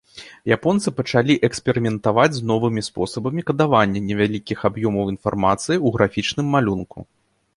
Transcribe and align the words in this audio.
Японцы 0.53 0.91
пачалі 0.99 1.33
эксперыментаваць 1.47 2.37
з 2.37 2.41
новымі 2.53 2.81
спосабамі 2.89 3.45
кадавання 3.49 4.03
невялікіх 4.09 4.57
аб'ёмаў 4.69 5.11
інфармацыі 5.15 5.75
ў 5.75 5.87
графічным 5.99 6.45
малюнку. 6.57 6.99